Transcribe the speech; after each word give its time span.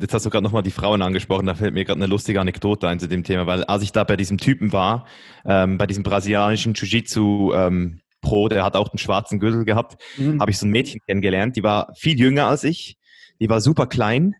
Jetzt 0.00 0.14
hast 0.14 0.24
du 0.24 0.30
gerade 0.30 0.42
nochmal 0.42 0.62
die 0.62 0.70
Frauen 0.70 1.02
angesprochen, 1.02 1.44
da 1.44 1.54
fällt 1.54 1.74
mir 1.74 1.84
gerade 1.84 1.98
eine 1.98 2.06
lustige 2.06 2.40
Anekdote 2.40 2.88
ein 2.88 2.98
zu 2.98 3.08
dem 3.08 3.24
Thema, 3.24 3.46
weil 3.46 3.64
als 3.64 3.82
ich 3.82 3.92
da 3.92 4.04
bei 4.04 4.16
diesem 4.16 4.38
Typen 4.38 4.72
war, 4.72 5.06
ähm, 5.44 5.76
bei 5.76 5.86
diesem 5.86 6.02
brasilianischen 6.02 6.72
Jiu-Jitsu 6.72 7.52
ähm, 7.52 8.00
Pro, 8.22 8.48
der 8.48 8.64
hat 8.64 8.74
auch 8.74 8.90
einen 8.90 8.98
schwarzen 8.98 9.38
Gürtel 9.38 9.64
gehabt, 9.66 10.00
mhm. 10.16 10.40
habe 10.40 10.50
ich 10.50 10.58
so 10.58 10.66
ein 10.66 10.70
Mädchen 10.70 11.00
kennengelernt, 11.06 11.56
die 11.56 11.62
war 11.62 11.92
viel 11.94 12.18
jünger 12.18 12.46
als 12.46 12.64
ich, 12.64 12.96
die 13.38 13.50
war 13.50 13.60
super 13.60 13.86
klein, 13.86 14.34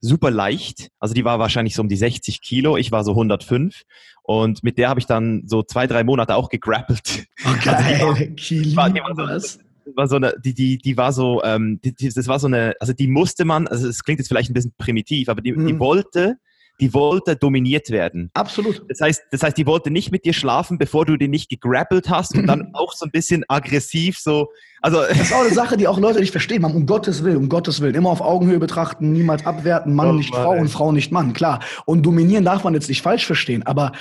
super 0.00 0.32
leicht, 0.32 0.88
also 0.98 1.14
die 1.14 1.24
war 1.24 1.38
wahrscheinlich 1.38 1.76
so 1.76 1.82
um 1.82 1.88
die 1.88 1.96
60 1.96 2.42
Kilo, 2.42 2.76
ich 2.76 2.90
war 2.90 3.04
so 3.04 3.12
105 3.12 3.82
und 4.24 4.64
mit 4.64 4.76
der 4.76 4.88
habe 4.88 4.98
ich 4.98 5.06
dann 5.06 5.44
so 5.46 5.62
zwei, 5.62 5.86
drei 5.86 6.02
Monate 6.02 6.34
auch 6.34 6.48
gegrappelt. 6.48 7.26
Okay, 7.44 7.68
also 7.68 8.14
die 8.14 8.74
war, 8.74 8.90
die 8.90 9.00
war, 9.00 9.38
so, 9.38 9.60
war 9.94 10.08
so 10.08 10.16
eine, 10.16 10.34
die, 10.42 10.54
die, 10.54 10.78
die 10.78 10.96
war 10.96 11.12
so, 11.12 11.42
ähm, 11.44 11.80
die, 11.84 11.94
die, 11.94 12.08
das 12.08 12.26
war 12.28 12.38
so 12.38 12.46
eine, 12.46 12.74
also 12.80 12.92
die 12.92 13.06
musste 13.06 13.44
man, 13.44 13.68
also 13.68 13.88
es 13.88 14.02
klingt 14.02 14.18
jetzt 14.18 14.28
vielleicht 14.28 14.50
ein 14.50 14.54
bisschen 14.54 14.74
primitiv, 14.76 15.28
aber 15.28 15.40
die, 15.40 15.52
mhm. 15.52 15.66
die 15.66 15.78
wollte, 15.78 16.38
die 16.80 16.92
wollte 16.92 17.36
dominiert 17.36 17.90
werden. 17.90 18.30
Absolut. 18.34 18.82
Das 18.88 19.00
heißt, 19.00 19.22
das 19.30 19.42
heißt, 19.42 19.56
die 19.56 19.66
wollte 19.66 19.90
nicht 19.90 20.12
mit 20.12 20.24
dir 20.24 20.32
schlafen, 20.32 20.78
bevor 20.78 21.06
du 21.06 21.16
die 21.16 21.28
nicht 21.28 21.48
gegrappelt 21.48 22.10
hast 22.10 22.34
und 22.34 22.46
dann 22.46 22.70
auch 22.74 22.92
so 22.92 23.06
ein 23.06 23.10
bisschen 23.10 23.44
aggressiv 23.48 24.18
so. 24.18 24.48
Also 24.82 25.00
das 25.00 25.18
ist 25.18 25.32
auch 25.32 25.40
eine 25.40 25.54
Sache, 25.54 25.76
die 25.76 25.88
auch 25.88 25.98
Leute 25.98 26.20
nicht 26.20 26.30
verstehen. 26.30 26.62
Man, 26.62 26.74
um 26.74 26.86
Gottes 26.86 27.24
Willen, 27.24 27.38
um 27.38 27.48
Gottes 27.48 27.80
Willen, 27.80 27.94
immer 27.94 28.10
auf 28.10 28.20
Augenhöhe 28.20 28.58
betrachten, 28.58 29.12
niemals 29.12 29.44
abwerten, 29.46 29.94
Mann 29.94 30.10
oh, 30.10 30.12
nicht 30.12 30.30
Mann, 30.30 30.42
Frau 30.42 30.54
ey. 30.54 30.60
und 30.60 30.68
Frau 30.68 30.92
nicht 30.92 31.10
Mann, 31.10 31.32
klar. 31.32 31.60
Und 31.86 32.04
dominieren 32.04 32.44
darf 32.44 32.62
man 32.62 32.74
jetzt 32.74 32.88
nicht 32.88 33.02
falsch 33.02 33.26
verstehen, 33.26 33.62
aber 33.64 33.92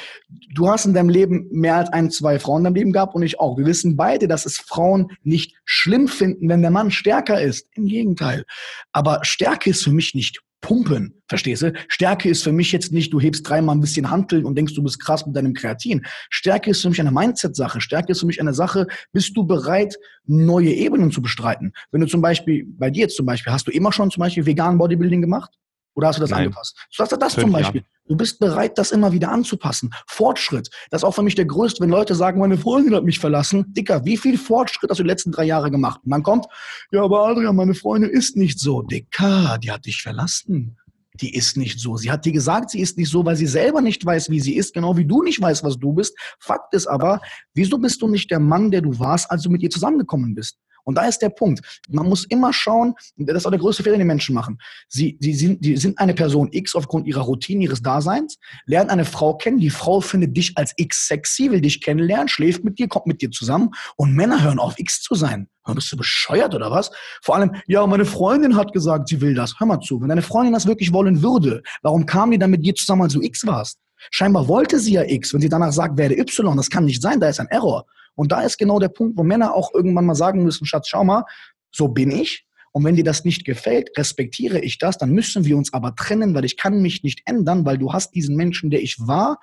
du 0.54 0.70
hast 0.70 0.86
in 0.86 0.94
deinem 0.94 1.10
Leben 1.10 1.48
mehr 1.52 1.78
als 1.78 1.92
ein, 1.92 2.12
zwei 2.12 2.40
Frauen 2.40 2.60
in 2.60 2.64
deinem 2.66 2.76
Leben 2.76 2.92
gehabt 2.92 3.16
und 3.16 3.24
ich 3.24 3.40
auch. 3.40 3.58
Wir 3.58 3.66
wissen 3.66 3.96
beide, 3.96 4.28
dass 4.28 4.46
es 4.46 4.58
Frauen 4.58 5.12
nicht 5.24 5.56
schlimm 5.64 6.08
finden, 6.08 6.50
wenn 6.50 6.62
der 6.62 6.72
Mann 6.72 6.92
stärker 6.92 7.42
ist. 7.42 7.68
Im 7.74 7.88
Gegenteil. 7.88 8.44
Aber 8.92 9.22
Stärke 9.24 9.70
ist 9.70 9.84
für 9.84 9.92
mich 9.92 10.14
nicht 10.14 10.42
pumpen. 10.66 11.14
Verstehst 11.28 11.62
du? 11.62 11.74
Stärke 11.88 12.28
ist 12.28 12.44
für 12.44 12.52
mich 12.52 12.72
jetzt 12.72 12.92
nicht, 12.92 13.14
du 13.14 13.20
hebst 13.20 13.48
dreimal 13.48 13.76
ein 13.76 13.82
bisschen 13.82 14.10
Handeln 14.10 14.46
und 14.46 14.58
denkst, 14.58 14.74
du 14.74 14.82
bist 14.82 15.00
krass 15.00 15.24
mit 15.24 15.36
deinem 15.36 15.54
Kreatin. 15.54 16.04
Stärke 16.32 16.72
ist 16.72 16.82
für 16.82 16.90
mich 16.90 17.00
eine 17.00 17.12
Mindset-Sache. 17.12 17.82
Stärke 17.82 18.14
ist 18.14 18.22
für 18.22 18.26
mich 18.26 18.42
eine 18.42 18.54
Sache, 18.54 18.88
bist 19.14 19.38
du 19.38 19.46
bereit, 19.46 19.96
neue 20.26 20.72
Ebenen 20.72 21.12
zu 21.12 21.22
bestreiten? 21.22 21.72
Wenn 21.92 22.02
du 22.02 22.08
zum 22.08 22.22
Beispiel, 22.22 22.66
bei 22.68 22.90
dir 22.90 23.02
jetzt 23.02 23.16
zum 23.16 23.28
Beispiel, 23.28 23.54
hast 23.54 23.68
du 23.68 23.72
immer 23.72 23.92
schon 23.92 24.10
zum 24.10 24.22
Beispiel 24.22 24.48
vegan 24.48 24.80
Bodybuilding 24.80 25.22
gemacht? 25.22 25.52
Oder 25.96 26.10
hast 26.10 26.18
du 26.18 26.22
das 26.22 26.30
Nein. 26.30 26.44
angepasst? 26.44 26.76
Du 26.92 27.04
sagst 27.04 27.22
das 27.22 27.34
zum 27.34 27.52
Beispiel. 27.52 27.82
Jahre. 27.82 27.90
Du 28.08 28.16
bist 28.16 28.38
bereit, 28.40 28.78
das 28.78 28.92
immer 28.92 29.12
wieder 29.14 29.32
anzupassen. 29.32 29.92
Fortschritt. 30.08 30.70
Das 30.92 31.02
ist 31.02 31.06
auch 31.06 31.16
für 31.16 31.24
mich 31.24 31.36
der 31.36 31.46
größte, 31.46 31.82
wenn 31.82 31.90
Leute 31.90 32.14
sagen, 32.14 32.40
meine 32.40 32.58
Freundin 32.58 32.94
hat 32.94 33.04
mich 33.04 33.18
verlassen. 33.18 33.74
Dicker, 33.74 34.06
wie 34.06 34.18
viel 34.18 34.38
Fortschritt 34.38 34.92
hast 34.92 35.00
du 35.00 35.04
die 35.04 35.10
letzten 35.10 35.32
drei 35.32 35.46
Jahre 35.46 35.72
gemacht? 35.72 36.02
Und 36.04 36.12
dann 36.12 36.22
kommt, 36.22 36.46
ja, 36.92 37.02
aber 37.04 37.28
Adrian, 37.28 37.56
meine 37.56 37.74
Freundin 37.74 38.12
ist 38.12 38.36
nicht 38.36 38.60
so. 38.60 38.84
Dicker, 38.84 39.58
die 39.64 39.72
hat 39.72 39.86
dich 39.86 40.02
verlassen. 40.02 40.78
Die 41.22 41.34
ist 41.34 41.56
nicht 41.56 41.80
so. 41.80 41.96
Sie 41.96 42.12
hat 42.12 42.26
dir 42.26 42.34
gesagt, 42.34 42.72
sie 42.72 42.82
ist 42.82 42.98
nicht 42.98 43.10
so, 43.10 43.26
weil 43.26 43.38
sie 43.38 43.48
selber 43.48 43.82
nicht 43.82 44.06
weiß, 44.06 44.30
wie 44.30 44.42
sie 44.42 44.56
ist, 44.56 44.74
genau 44.74 44.98
wie 44.98 45.06
du 45.06 45.24
nicht 45.24 45.42
weißt, 45.42 45.64
was 45.64 45.80
du 45.80 45.94
bist. 45.94 46.16
Fakt 46.40 46.74
ist 46.74 46.88
aber, 46.88 47.22
wieso 47.54 47.78
bist 47.78 48.02
du 48.02 48.10
nicht 48.10 48.30
der 48.30 48.40
Mann, 48.40 48.70
der 48.70 48.82
du 48.82 49.00
warst, 49.00 49.32
als 49.32 49.44
du 49.44 49.50
mit 49.50 49.64
ihr 49.64 49.70
zusammengekommen 49.70 50.36
bist? 50.36 50.58
Und 50.86 50.96
da 50.96 51.06
ist 51.06 51.20
der 51.20 51.30
Punkt. 51.30 51.62
Man 51.90 52.08
muss 52.08 52.26
immer 52.26 52.54
schauen, 52.54 52.94
das 53.18 53.38
ist 53.38 53.46
auch 53.46 53.52
der 53.52 53.60
größte 53.60 53.84
Fehler, 53.84 53.96
den 53.96 54.02
die 54.02 54.06
Menschen 54.06 54.34
machen. 54.34 54.60
Sie, 54.88 55.18
sie, 55.20 55.34
sind, 55.34 55.66
die 55.66 55.76
sind 55.78 56.00
eine 56.00 56.14
Person 56.14 56.50
X 56.52 56.76
aufgrund 56.76 57.08
ihrer 57.08 57.22
Routine, 57.22 57.64
ihres 57.64 57.82
Daseins, 57.82 58.38
lernen 58.66 58.90
eine 58.90 59.06
Frau 59.06 59.36
kennen, 59.36 59.58
die 59.58 59.70
Frau 59.70 60.00
findet 60.00 60.38
dich 60.38 60.58
als 60.58 60.74
X 60.78 61.08
sexy, 61.08 61.52
will 61.52 61.62
dich 61.62 61.82
kennenlernen, 61.82 62.28
schläft 62.28 62.64
mit 62.64 62.80
dir, 62.80 62.88
kommt 62.88 63.08
mit 63.08 63.22
dir 63.22 63.32
zusammen 63.32 63.72
und 63.98 64.14
Männer 64.14 64.44
hören 64.44 64.60
auf, 64.60 64.78
X 64.78 65.02
zu 65.02 65.16
sein. 65.16 65.50
Bist 65.74 65.92
du 65.92 65.98
bescheuert 65.98 66.54
oder 66.54 66.70
was? 66.70 66.92
Vor 67.24 67.36
allem, 67.36 67.56
ja, 67.66 67.86
meine 67.88 68.06
Freundin 68.06 68.56
hat 68.56 68.72
gesagt, 68.72 69.10
sie 69.10 69.20
will 69.22 69.34
das. 69.34 69.60
Hör 69.60 69.66
mal 69.66 69.80
zu, 69.80 70.00
wenn 70.00 70.10
deine 70.10 70.22
Freundin 70.22 70.54
das 70.54 70.68
wirklich 70.68 70.94
wollen 70.94 71.24
würde, 71.24 71.64
warum 71.82 72.06
kam 72.06 72.30
die 72.30 72.38
dann 72.38 72.52
mit 72.52 72.64
dir 72.64 72.76
zusammen, 72.76 73.02
als 73.02 73.14
du 73.14 73.22
X 73.22 73.48
warst? 73.48 73.80
Scheinbar 74.12 74.48
wollte 74.48 74.80
sie 74.80 74.94
ja 74.94 75.04
X. 75.04 75.34
Wenn 75.34 75.42
sie 75.42 75.50
danach 75.50 75.72
sagt, 75.72 75.98
werde 75.98 76.18
Y, 76.18 76.56
das 76.58 76.70
kann 76.70 76.86
nicht 76.86 77.02
sein, 77.02 77.20
da 77.20 77.30
ist 77.30 77.40
ein 77.40 77.48
Error. 77.48 77.86
Und 78.16 78.32
da 78.32 78.42
ist 78.42 78.58
genau 78.58 78.80
der 78.80 78.90
Punkt, 78.90 79.18
wo 79.18 79.24
Männer 79.24 79.54
auch 79.54 79.74
irgendwann 79.74 80.06
mal 80.06 80.16
sagen 80.16 80.44
müssen, 80.44 80.66
Schatz, 80.66 80.88
schau 80.88 81.04
mal, 81.04 81.26
so 81.72 81.90
bin 81.90 82.12
ich. 82.12 82.46
Und 82.72 82.84
wenn 82.84 82.96
dir 82.96 83.04
das 83.04 83.24
nicht 83.24 83.46
gefällt, 83.46 83.90
respektiere 83.98 84.60
ich 84.60 84.80
das, 84.80 84.98
dann 84.98 85.12
müssen 85.12 85.46
wir 85.46 85.56
uns 85.56 85.72
aber 85.72 85.96
trennen, 85.96 86.34
weil 86.34 86.44
ich 86.44 86.58
kann 86.58 86.82
mich 86.82 87.04
nicht 87.04 87.22
ändern, 87.26 87.66
weil 87.66 87.78
du 87.78 87.94
hast 87.94 88.14
diesen 88.16 88.36
Menschen, 88.36 88.70
der 88.70 88.82
ich 88.82 88.98
war, 89.00 89.40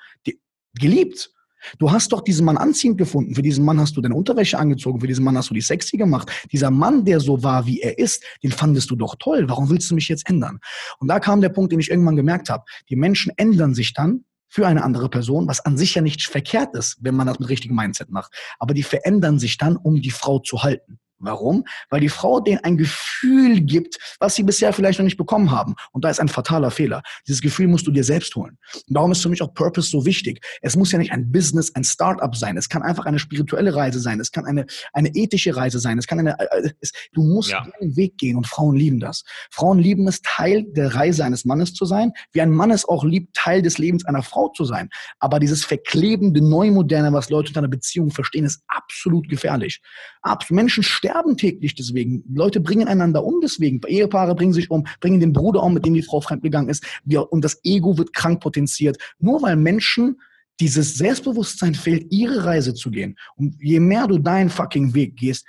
geliebt. 0.74 1.30
Du 1.78 1.90
hast 1.90 2.12
doch 2.12 2.22
diesen 2.22 2.44
Mann 2.44 2.56
anziehend 2.56 2.98
gefunden. 2.98 3.34
Für 3.34 3.42
diesen 3.42 3.64
Mann 3.64 3.80
hast 3.80 3.96
du 3.96 4.00
deine 4.00 4.14
Unterwäsche 4.14 4.58
angezogen. 4.58 5.00
Für 5.00 5.06
diesen 5.06 5.24
Mann 5.24 5.36
hast 5.36 5.48
du 5.48 5.54
die 5.54 5.60
sexy 5.60 5.96
gemacht. 5.96 6.30
Dieser 6.50 6.70
Mann, 6.70 7.04
der 7.04 7.20
so 7.20 7.42
war, 7.42 7.66
wie 7.66 7.80
er 7.80 7.98
ist, 7.98 8.22
den 8.42 8.52
fandest 8.52 8.90
du 8.90 8.96
doch 8.96 9.14
toll. 9.18 9.48
Warum 9.48 9.70
willst 9.70 9.90
du 9.90 9.94
mich 9.94 10.08
jetzt 10.08 10.28
ändern? 10.28 10.58
Und 10.98 11.08
da 11.08 11.20
kam 11.20 11.40
der 11.40 11.50
Punkt, 11.50 11.72
den 11.72 11.80
ich 11.80 11.90
irgendwann 11.90 12.16
gemerkt 12.16 12.50
habe. 12.50 12.64
Die 12.90 12.96
Menschen 12.96 13.32
ändern 13.36 13.74
sich 13.74 13.94
dann, 13.94 14.24
für 14.52 14.66
eine 14.66 14.84
andere 14.84 15.08
Person, 15.08 15.48
was 15.48 15.60
an 15.60 15.78
sich 15.78 15.94
ja 15.94 16.02
nicht 16.02 16.24
verkehrt 16.24 16.76
ist, 16.76 16.98
wenn 17.00 17.14
man 17.14 17.26
das 17.26 17.38
mit 17.38 17.48
richtigem 17.48 17.74
Mindset 17.74 18.10
macht. 18.10 18.34
Aber 18.58 18.74
die 18.74 18.82
verändern 18.82 19.38
sich 19.38 19.56
dann, 19.56 19.78
um 19.78 20.02
die 20.02 20.10
Frau 20.10 20.40
zu 20.40 20.62
halten. 20.62 21.00
Warum? 21.22 21.64
Weil 21.88 22.00
die 22.00 22.08
Frau 22.08 22.40
denen 22.40 22.58
ein 22.64 22.76
Gefühl 22.76 23.60
gibt, 23.60 23.98
was 24.18 24.34
sie 24.34 24.42
bisher 24.42 24.72
vielleicht 24.72 24.98
noch 24.98 25.04
nicht 25.04 25.16
bekommen 25.16 25.52
haben. 25.52 25.76
Und 25.92 26.04
da 26.04 26.10
ist 26.10 26.20
ein 26.20 26.28
fataler 26.28 26.72
Fehler. 26.72 27.02
Dieses 27.28 27.40
Gefühl 27.40 27.68
musst 27.68 27.86
du 27.86 27.92
dir 27.92 28.02
selbst 28.02 28.34
holen. 28.34 28.58
Und 28.74 28.96
darum 28.96 29.12
ist 29.12 29.22
für 29.22 29.28
mich 29.28 29.40
auch 29.40 29.54
Purpose 29.54 29.88
so 29.88 30.04
wichtig. 30.04 30.44
Es 30.60 30.74
muss 30.74 30.90
ja 30.90 30.98
nicht 30.98 31.12
ein 31.12 31.30
Business, 31.30 31.72
ein 31.74 31.84
Startup 31.84 32.34
sein. 32.34 32.56
Es 32.56 32.68
kann 32.68 32.82
einfach 32.82 33.06
eine 33.06 33.20
spirituelle 33.20 33.74
Reise 33.74 34.00
sein. 34.00 34.18
Es 34.18 34.32
kann 34.32 34.46
eine, 34.46 34.66
eine 34.92 35.10
ethische 35.14 35.54
Reise 35.54 35.78
sein. 35.78 35.96
Es 35.98 36.08
kann 36.08 36.18
eine, 36.18 36.38
äh, 36.38 36.70
es, 36.80 36.92
du 37.12 37.22
musst 37.22 37.50
ja. 37.50 37.64
den 37.80 37.96
Weg 37.96 38.18
gehen 38.18 38.36
und 38.36 38.48
Frauen 38.48 38.74
lieben 38.74 38.98
das. 38.98 39.22
Frauen 39.50 39.78
lieben 39.78 40.08
es, 40.08 40.20
Teil 40.22 40.64
der 40.64 40.94
Reise 40.96 41.24
eines 41.24 41.44
Mannes 41.44 41.72
zu 41.72 41.84
sein, 41.84 42.12
wie 42.32 42.40
ein 42.40 42.50
Mann 42.50 42.72
es 42.72 42.84
auch 42.84 43.04
liebt, 43.04 43.34
Teil 43.34 43.62
des 43.62 43.78
Lebens 43.78 44.04
einer 44.04 44.22
Frau 44.22 44.48
zu 44.48 44.64
sein. 44.64 44.88
Aber 45.20 45.38
dieses 45.38 45.64
verklebende 45.64 46.42
Neumoderne, 46.42 47.12
was 47.12 47.30
Leute 47.30 47.50
unter 47.50 47.60
einer 47.60 47.68
Beziehung 47.68 48.10
verstehen, 48.10 48.44
ist 48.44 48.62
absolut 48.66 49.28
gefährlich. 49.28 49.80
Abs 50.22 50.50
Menschen 50.50 50.82
sterben 50.82 51.11
sterben 51.12 51.36
täglich 51.36 51.74
deswegen. 51.74 52.24
Leute 52.32 52.60
bringen 52.60 52.88
einander 52.88 53.24
um 53.24 53.40
deswegen. 53.42 53.80
Ehepaare 53.86 54.34
bringen 54.34 54.52
sich 54.52 54.70
um, 54.70 54.86
bringen 55.00 55.20
den 55.20 55.32
Bruder 55.32 55.62
um, 55.62 55.74
mit 55.74 55.84
dem 55.84 55.94
die 55.94 56.02
Frau 56.02 56.20
fremdgegangen 56.20 56.70
ist. 56.70 56.84
Und 57.30 57.44
das 57.44 57.60
Ego 57.64 57.98
wird 57.98 58.14
krank 58.14 58.40
potenziert. 58.40 58.96
Nur 59.18 59.42
weil 59.42 59.56
Menschen 59.56 60.20
dieses 60.60 60.94
Selbstbewusstsein 60.94 61.74
fehlt, 61.74 62.06
ihre 62.10 62.44
Reise 62.44 62.74
zu 62.74 62.90
gehen. 62.90 63.16
Und 63.36 63.56
je 63.60 63.80
mehr 63.80 64.06
du 64.06 64.18
deinen 64.18 64.50
fucking 64.50 64.94
Weg 64.94 65.16
gehst, 65.16 65.46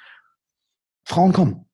Frauen 1.06 1.34
kommen. 1.34 1.66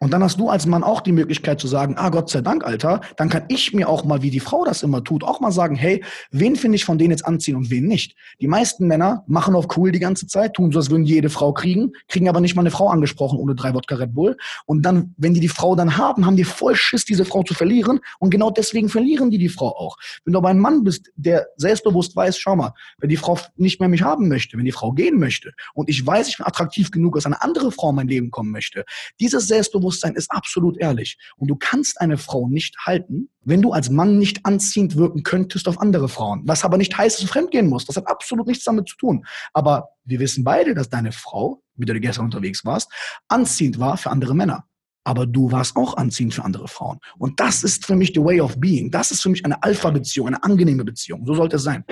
Und 0.00 0.12
dann 0.12 0.22
hast 0.22 0.38
du 0.38 0.48
als 0.48 0.66
Mann 0.66 0.84
auch 0.84 1.00
die 1.00 1.12
Möglichkeit 1.12 1.60
zu 1.60 1.66
sagen, 1.66 1.94
ah 1.96 2.10
Gott 2.10 2.30
sei 2.30 2.40
Dank, 2.40 2.64
Alter, 2.64 3.00
dann 3.16 3.28
kann 3.28 3.44
ich 3.48 3.72
mir 3.72 3.88
auch 3.88 4.04
mal, 4.04 4.22
wie 4.22 4.30
die 4.30 4.40
Frau 4.40 4.64
das 4.64 4.82
immer 4.82 5.02
tut, 5.02 5.24
auch 5.24 5.40
mal 5.40 5.52
sagen, 5.52 5.74
hey, 5.74 6.04
wen 6.30 6.56
finde 6.56 6.76
ich 6.76 6.84
von 6.84 6.98
denen 6.98 7.10
jetzt 7.10 7.26
anziehen 7.26 7.56
und 7.56 7.70
wen 7.70 7.86
nicht. 7.86 8.14
Die 8.40 8.48
meisten 8.48 8.86
Männer 8.86 9.24
machen 9.26 9.54
auf 9.54 9.76
cool 9.76 9.92
die 9.92 9.98
ganze 9.98 10.26
Zeit, 10.26 10.54
tun 10.54 10.72
so, 10.72 10.78
als 10.78 10.90
würden 10.90 11.04
jede 11.04 11.30
Frau 11.30 11.52
kriegen, 11.52 11.92
kriegen 12.08 12.28
aber 12.28 12.40
nicht 12.40 12.54
mal 12.54 12.62
eine 12.62 12.70
Frau 12.70 12.88
angesprochen 12.88 13.38
ohne 13.38 13.54
drei 13.54 13.74
Wodka 13.74 13.96
Red 13.96 14.14
Bull. 14.14 14.36
Und 14.66 14.82
dann, 14.82 15.14
wenn 15.16 15.34
die 15.34 15.40
die 15.40 15.48
Frau 15.48 15.74
dann 15.74 15.96
haben, 15.96 16.26
haben 16.26 16.36
die 16.36 16.44
voll 16.44 16.76
Schiss, 16.76 17.04
diese 17.04 17.24
Frau 17.24 17.42
zu 17.42 17.54
verlieren. 17.54 18.00
Und 18.18 18.30
genau 18.30 18.50
deswegen 18.50 18.88
verlieren 18.88 19.30
die 19.30 19.38
die 19.38 19.48
Frau 19.48 19.68
auch. 19.68 19.96
Wenn 20.24 20.32
du 20.32 20.38
aber 20.38 20.48
ein 20.48 20.58
Mann 20.58 20.84
bist, 20.84 21.10
der 21.16 21.48
selbstbewusst 21.56 22.14
weiß, 22.14 22.38
schau 22.38 22.56
mal, 22.56 22.74
wenn 22.98 23.10
die 23.10 23.16
Frau 23.16 23.38
nicht 23.56 23.80
mehr 23.80 23.88
mich 23.88 24.02
haben 24.02 24.28
möchte, 24.28 24.56
wenn 24.56 24.64
die 24.64 24.72
Frau 24.72 24.92
gehen 24.92 25.18
möchte 25.18 25.52
und 25.74 25.88
ich 25.88 26.06
weiß, 26.06 26.28
ich 26.28 26.36
bin 26.36 26.46
attraktiv 26.46 26.90
genug, 26.90 27.14
dass 27.14 27.26
eine 27.26 27.42
andere 27.42 27.72
Frau 27.72 27.90
in 27.90 27.96
mein 27.96 28.08
Leben 28.08 28.30
kommen 28.30 28.50
möchte, 28.50 28.84
dieses 29.20 29.48
Selbstbewusstsein 29.48 29.87
Selbstbewusstsein 29.88 30.14
ist 30.14 30.30
absolut 30.30 30.78
ehrlich. 30.78 31.18
Und 31.36 31.48
du 31.48 31.56
kannst 31.56 32.00
eine 32.00 32.18
Frau 32.18 32.48
nicht 32.48 32.76
halten, 32.84 33.30
wenn 33.44 33.62
du 33.62 33.72
als 33.72 33.90
Mann 33.90 34.18
nicht 34.18 34.44
anziehend 34.44 34.96
wirken 34.96 35.22
könntest 35.22 35.68
auf 35.68 35.80
andere 35.80 36.08
Frauen. 36.08 36.42
Was 36.44 36.64
aber 36.64 36.76
nicht 36.76 36.96
heißt, 36.96 37.16
dass 37.16 37.26
du 37.26 37.32
fremdgehen 37.32 37.68
musst. 37.68 37.88
Das 37.88 37.96
hat 37.96 38.08
absolut 38.08 38.46
nichts 38.46 38.64
damit 38.64 38.88
zu 38.88 38.96
tun. 38.96 39.24
Aber 39.52 39.88
wir 40.04 40.20
wissen 40.20 40.44
beide, 40.44 40.74
dass 40.74 40.88
deine 40.88 41.12
Frau, 41.12 41.62
mit 41.76 41.88
der 41.88 41.94
du 41.94 42.00
gestern 42.00 42.26
unterwegs 42.26 42.64
warst, 42.64 42.90
anziehend 43.28 43.78
war 43.78 43.96
für 43.96 44.10
andere 44.10 44.34
Männer 44.34 44.64
aber 45.04 45.24
du 45.24 45.50
warst 45.50 45.74
auch 45.76 45.96
anziehend 45.96 46.34
für 46.34 46.44
andere 46.44 46.68
Frauen. 46.68 46.98
Und 47.16 47.40
das 47.40 47.64
ist 47.64 47.86
für 47.86 47.96
mich 47.96 48.12
the 48.14 48.22
way 48.22 48.42
of 48.42 48.60
being. 48.60 48.90
Das 48.90 49.10
ist 49.10 49.22
für 49.22 49.30
mich 49.30 49.42
eine 49.42 49.62
Alpha-Beziehung, 49.62 50.26
eine 50.26 50.42
angenehme 50.42 50.84
Beziehung. 50.84 51.24
So 51.24 51.32
sollte 51.32 51.56
es 51.56 51.62
sein. 51.62 51.82